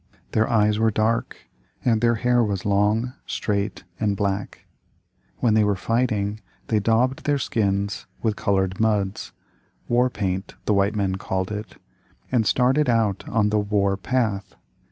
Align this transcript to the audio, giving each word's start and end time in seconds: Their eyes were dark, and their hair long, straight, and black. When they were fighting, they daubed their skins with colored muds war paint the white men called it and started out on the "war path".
Their 0.31 0.49
eyes 0.49 0.79
were 0.79 0.89
dark, 0.89 1.37
and 1.85 2.01
their 2.01 2.15
hair 2.15 2.41
long, 2.65 3.13
straight, 3.27 3.83
and 3.99 4.17
black. 4.17 4.65
When 5.41 5.53
they 5.53 5.63
were 5.63 5.75
fighting, 5.75 6.39
they 6.69 6.79
daubed 6.79 7.25
their 7.25 7.37
skins 7.37 8.07
with 8.23 8.35
colored 8.35 8.79
muds 8.79 9.31
war 9.87 10.09
paint 10.09 10.55
the 10.65 10.73
white 10.73 10.95
men 10.95 11.17
called 11.17 11.51
it 11.51 11.77
and 12.31 12.47
started 12.47 12.89
out 12.89 13.29
on 13.29 13.49
the 13.51 13.59
"war 13.59 13.95
path". 13.95 14.55